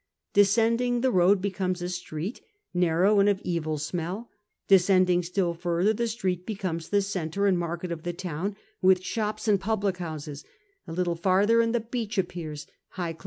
[0.33, 2.41] Descending, the road becomes a street,
[2.73, 4.31] narrow and of evil smell;
[4.67, 9.47] descending still lower, the street becomes the centre and market of the town, with shops
[9.47, 10.43] and public houses;
[10.87, 13.19] a little farther, and the beach appears, high cIif!